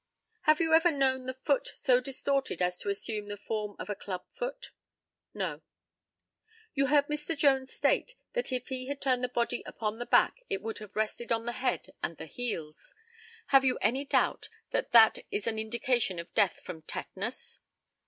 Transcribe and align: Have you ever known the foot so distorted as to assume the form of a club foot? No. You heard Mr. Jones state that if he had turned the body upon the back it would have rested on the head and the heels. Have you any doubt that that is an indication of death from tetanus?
Have 0.49 0.59
you 0.59 0.73
ever 0.73 0.89
known 0.89 1.27
the 1.27 1.35
foot 1.45 1.73
so 1.75 1.99
distorted 1.99 2.59
as 2.59 2.79
to 2.79 2.89
assume 2.89 3.27
the 3.27 3.37
form 3.37 3.75
of 3.77 3.87
a 3.87 3.93
club 3.93 4.25
foot? 4.31 4.71
No. 5.31 5.61
You 6.73 6.87
heard 6.87 7.05
Mr. 7.05 7.37
Jones 7.37 7.71
state 7.71 8.15
that 8.33 8.51
if 8.51 8.69
he 8.69 8.87
had 8.87 8.99
turned 8.99 9.23
the 9.23 9.29
body 9.29 9.61
upon 9.63 9.99
the 9.99 10.07
back 10.07 10.39
it 10.49 10.63
would 10.63 10.79
have 10.79 10.95
rested 10.95 11.31
on 11.31 11.45
the 11.45 11.51
head 11.51 11.93
and 12.01 12.17
the 12.17 12.25
heels. 12.25 12.95
Have 13.49 13.63
you 13.63 13.77
any 13.79 14.03
doubt 14.03 14.49
that 14.71 14.91
that 14.91 15.19
is 15.29 15.45
an 15.45 15.59
indication 15.59 16.17
of 16.17 16.33
death 16.33 16.59
from 16.61 16.81
tetanus? 16.81 17.59